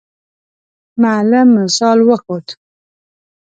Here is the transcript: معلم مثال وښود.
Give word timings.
معلم 1.01 1.47
مثال 1.63 1.97
وښود. 2.07 2.47